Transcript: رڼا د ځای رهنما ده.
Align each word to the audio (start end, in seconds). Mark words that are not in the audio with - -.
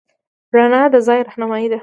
رڼا 0.55 0.83
د 0.93 0.95
ځای 1.07 1.19
رهنما 1.27 1.57
ده. 1.71 1.79